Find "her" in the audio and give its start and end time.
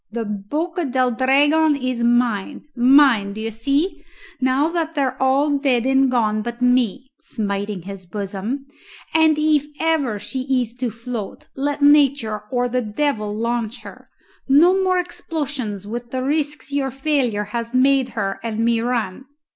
13.83-14.09, 18.17-18.39